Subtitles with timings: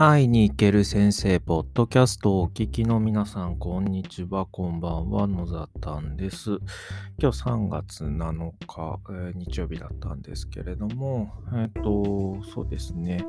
[0.00, 6.58] 会いに行ける先生、ポッドキャストをお聞きの皆さん、こんにちは、こんばんは、野ざたんです。
[7.20, 13.26] 今日3月7日、えー、日曜日だったんですけれども、えっ、ー、と、そうですね、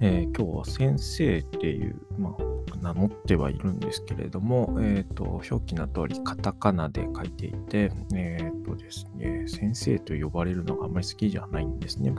[0.00, 12.12] えー、今日は先生っていう、まあ、名乗ってはいるんですけれども、えっ、と、表記の通り、カタカナで書いていて、えっ、とですね、先生と呼ばれるのがあまり好きじゃないんですね。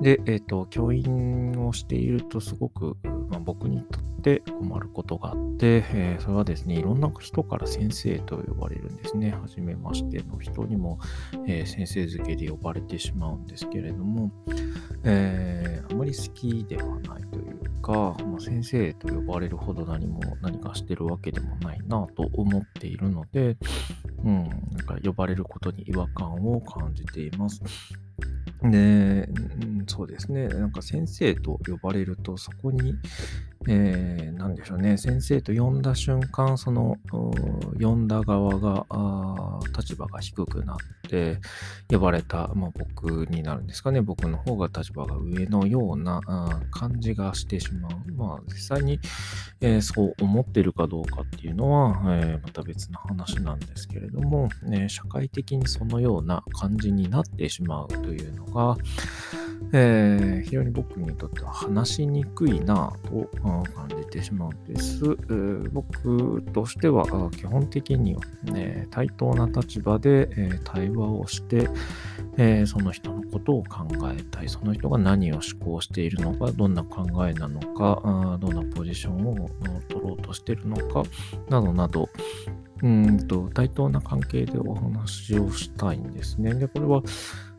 [0.00, 2.96] で、えっ、ー、と、教員をしているとすごく、
[3.30, 9.32] まあ、僕にとって困ることがあって、えー、それはですね、いろんな人から先生と呼ばれるんですね。
[9.32, 11.00] はじめましての人にも、
[11.46, 14.30] えー、先生付けで呼ばれてしまうんですけれども、
[15.02, 23.56] えー、あまり好きではないというか、まあ、先生と呼ばれるほど何も何かしてるわけでもないなと思っているので、
[24.24, 27.62] うん、なんか呼ばれることに違和感を感じています。
[28.62, 29.28] で、
[29.88, 30.48] そうですね。
[30.48, 32.94] なんか先生と呼ばれると、そこに、
[33.66, 34.96] えー、なんでしょうね。
[34.96, 36.96] 先生と呼んだ瞬間、その、
[37.80, 38.86] 呼んだ側が、
[39.76, 40.76] 立場が低くなっ
[41.08, 41.38] て、
[41.90, 44.00] 呼ばれた、まあ、僕になるんですかね。
[44.00, 46.20] 僕の方が立場が上のような
[46.70, 48.12] 感じがしてしまう。
[48.12, 49.00] まあ、実際に、
[49.60, 58.76] えー、そう思ってるかどうかっていうのは、えー、また別の話なんですけれども、ね、社会的にそのような感じになってしまうというのが、
[59.72, 65.04] えー、非常に僕にとっては話しにくいなと感じてしまうんです。
[65.04, 71.68] えー、僕としては基本的には、ね、対等な立場で、えー、対話をして、
[72.36, 79.48] えその人のことを考えたい、その人が何を思考しているのか、どんな考えなのか、どんなポジションを
[79.88, 81.02] 取ろうとしているのか、
[81.48, 82.08] などなど、
[82.82, 86.54] うんと対等な関係でお話をしたいんですね。
[86.54, 87.02] で、これは、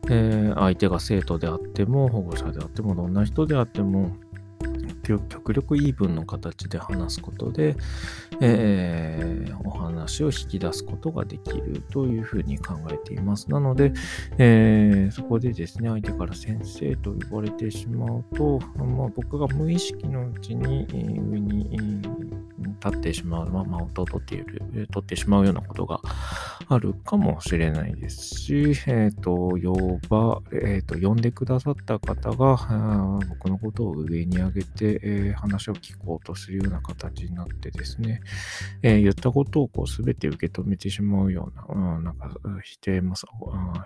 [0.08, 4.16] えー、相手が生徒であっても、保護者であっても、どんな人であっても、
[5.18, 7.76] 極力イーブンの形で話すことで、
[8.40, 13.50] えー、お話を引き出すことができるというふうに考えています。
[13.50, 13.92] なので、
[14.38, 21.78] えー、そこでですね、相手から先生と呼ばれてしまうと、まあ、僕が無意識のうちに上に
[22.84, 26.00] 立ってしまう、まあ、マウントを取っている、取ってしまうようなことが
[26.68, 38.20] あるかもしれないですし、えっ、ー、と、呼ば、えっ、ー、と、呼んでくださった方が、僕のことを上に上げて、えー、話を聞こうとするような形になってですね、
[38.82, 42.30] えー、言ったことをこう全て受け止めてしまうような、うん、なんか
[42.62, 43.14] 否定も、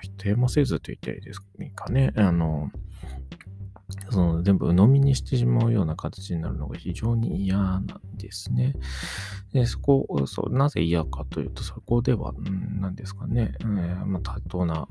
[0.01, 1.41] 否定もせずと言ったらいいです
[1.75, 2.71] かね、あの、
[4.11, 8.75] その全部鵜呑みにしてしまうような形になるのが非常に嫌なんですね。
[9.53, 12.35] でそこそう、なぜ嫌かというと、そこでは、
[12.81, 14.89] 何ですかね、えー、まあ、妥当な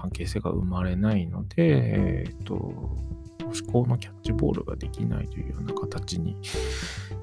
[0.00, 6.36] 関係性が生まれないので、えっ、と、思考のキャッチボールができないというような形に、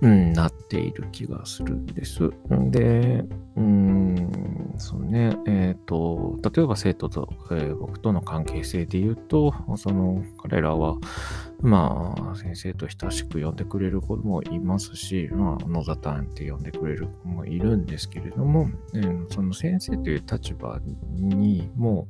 [0.02, 2.30] うん、なっている気がするんです。
[2.70, 3.26] で、
[3.56, 4.19] うん、
[4.78, 10.98] そうね、えっ、ー、と、例えば生徒と、えー、僕との関係性で言うと、その彼らは、
[11.62, 20.80] まあ、先生と親しく呼んでくれる子もいますし、まあ、野ざたんって呼んでくれる子もいるんですけれども、えー、その先生という立場
[21.14, 22.08] にも、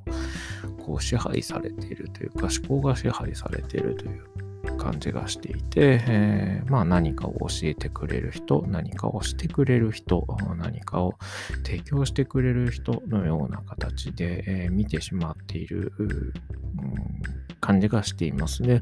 [0.86, 4.49] こう支配されているというか、思考が支配されているという
[4.80, 10.26] 感じがしていて、えー、まあ何かを教えてくれる人、何かをしてくれる人、
[10.58, 11.14] 何かを
[11.64, 16.34] 提供してくれる人のような形で、えー、見てしまっている、うん、
[17.60, 18.82] 感じがしていますね。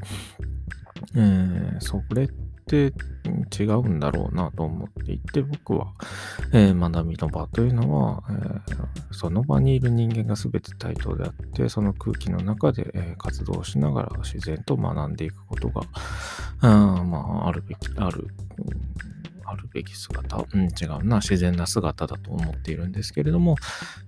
[1.15, 2.29] えー、それ
[2.67, 5.87] って違うんだろうなと思っていて、僕は、
[6.53, 15.81] えー、学びの場というのは、えー、その場にいる人間が全て対等であって、その空気の中で、えー、活動しながら自然と学んでいくことが、
[16.61, 18.27] あまあ、あるべき、ある、
[19.47, 23.55] あるべき姿、うん、違うな、自然な姿だと思っているんですけれども、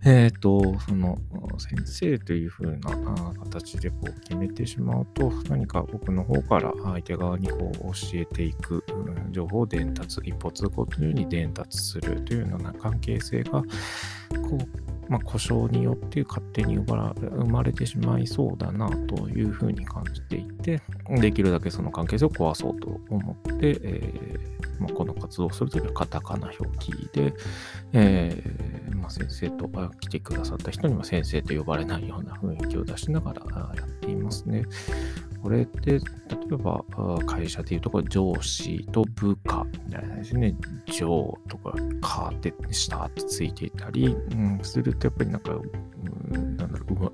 [0.04, 1.18] えっ、ー、と、その、
[1.58, 13.66] 先生というふうな形でこう決めてしまうと、何か僕の方から相手側にこう教えていく、うん、情報を伝達、一歩通行というように伝達するというような関係性が、こ
[14.88, 20.82] う、まあ、故障によって勝手に生まれてしまいそうだなというふうに感じていて、
[21.20, 27.34] できるだけその関係性を壊そうと思って、えー、まあ、この活動をするときはカタカナ表記で、
[27.94, 28.44] え、
[29.10, 29.68] あ、先生と
[30.00, 33.42] 来てくださった人には先生と呼ばれないような雰囲気を出しながら
[33.76, 34.64] やっていますね。
[35.42, 36.02] これって、例え
[36.58, 36.84] ば
[37.26, 40.56] 会社でいうところ上司と部下みたいなですね、
[40.88, 46.49] 上とかカーって下ってついていたり、うん、するとやっぱりなんか、うん、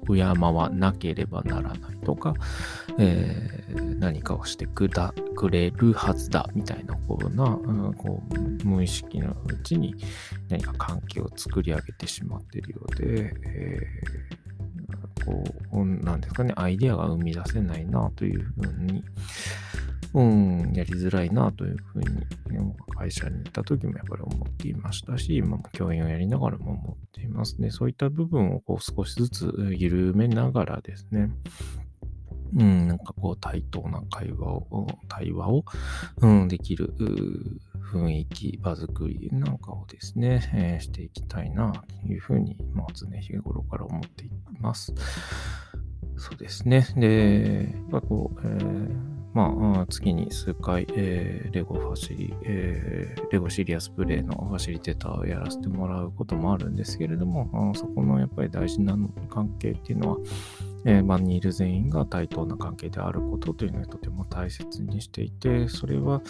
[0.07, 2.33] 敬わなければならないとか、
[2.97, 9.95] えー、何かをしてくだくれるはずだみたいなこうな、うん、こう無意識のうちに
[10.49, 15.43] 何か関係を作り上げてしまっているようで、えー、こ
[15.73, 19.03] う、なんですかね、アイデアが生み出せないなというふうに、
[20.13, 22.07] うん、やりづらいなというふうに、
[22.97, 27.69] 会社に行った時もやっぱり思っていましたし、今も教員をやりながらも思っていますね。
[27.69, 31.29] そういった部分をこう少しずつ緩めながらですね、
[32.55, 35.65] うん、なんかこう対等な会話を、対話を、
[36.21, 36.93] うん、できる
[37.91, 41.71] 雰囲気、場作りなんかをですね、えー、していきたいな
[42.01, 44.93] というふうに、まあ、常日頃から思っています。
[46.17, 46.87] そうですね。
[46.95, 58.97] で、やっぱこう、えーまあ、月に数回、えー、レゴファシリ、えー、レゴシリアスプレイのファシリテーターをやらせてもらうこともあるんですけれども、そこのやっぱり大事な
[59.29, 60.17] 関係っていうのは、
[60.85, 66.21] えー、バニール全員が対等な関係であることというのをとても大切にしていて、それは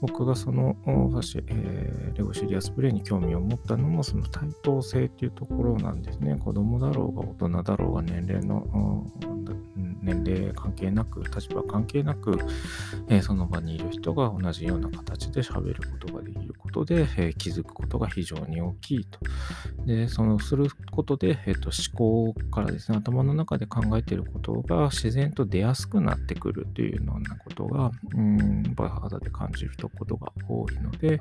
[0.00, 6.36] 僕がそのファシ、えー、レゴシリアスプレイに興味を持ったのもその対等性というところなんですね。
[6.36, 9.10] 子供だろうが大人だろうが年齢の、
[9.76, 12.38] 年齢関係なく、立場関係なく、
[13.08, 19.18] えー、その場にいる人が同じような形で喋ることができることで、えー、気づくことが非常に大きいと。
[19.86, 31.20] で、そのすることで、えーと、思考からですね、頭の中で考えていることが自然と出やすくなってくるというようなことが、うん、肌で感じることが多いので、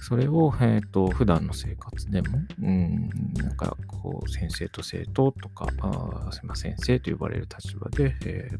[0.00, 8.50] それを、えーと、普段の生活でも、うん、なんかこう、先生と生徒とか、あすいません、先生と呼ばれる立場で、え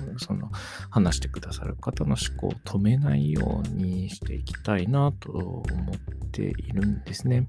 [0.00, 0.50] ー、その
[0.90, 7.48] 話してくださる方の思考を止めないようにしていきたいなと思っているんですね。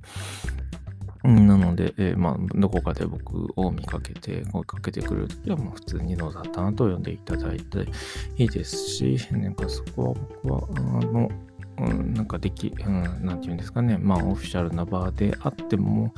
[1.24, 7.88] なので、えー、まあ、どこかで僕を見かけて、声かけてくれるときは、もう普通に野田タンと呼んでいただいて
[8.38, 10.14] いいですし、なんかそこは
[10.44, 10.68] 僕は、
[11.02, 11.30] あの、
[11.78, 16.14] うん、なんかでき、うん、なんていうんですかね、まあ、オフィシャルな場であっても、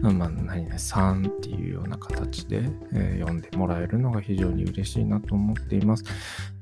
[0.00, 2.62] まあ、何々さんっていうような形で、
[2.92, 6.04] えー、読んでもらえるのが非常に嬉しいなと思っています。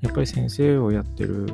[0.00, 1.46] やっぱり先生をやってる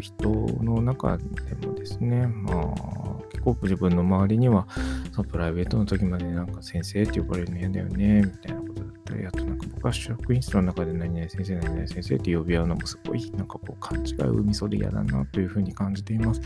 [0.00, 4.66] 人の中でもですね、まあ、結構自分の周りには、
[5.12, 16.40] そのプライベートの時までなんか先生って呼ばれるの嫌だよね、みたいなことったり、あとなんか僕は職員室の中で何々先生、何々先生って呼び合うのもすごい、なんかこう勘違いを生みそうで嫌だなというふうに感じています。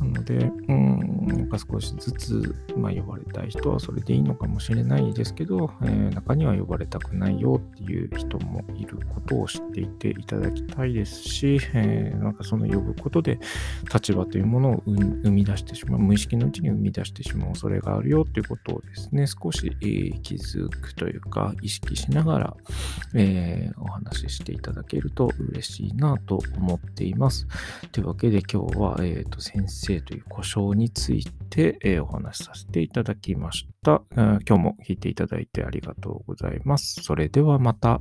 [0.00, 0.34] なので、
[0.68, 13.38] うん、なんか少しずつ、まあ、呼ばれたい人はそれでいいのかもしれないですけど、えー、中には呼ばれたくないよっていう人もいることを知っていていただきたいですし、えー、なんかその呼ぶことで
[13.92, 22.56] 立場というものを生み出してしまう、無意識のうちに生み出してしまう恐れがあるよっていうことをですね、少し、えー、気づくというか、意識しながら、
[23.14, 27.46] えー、お話ししていただけると嬉しいなと思っています。
[27.92, 37.02] というわけで今日は、えーと、先生という故障について、えー、お話しさせていただきました、今日も聞いていただいてありがとうございます。
[37.02, 38.00] それではまた。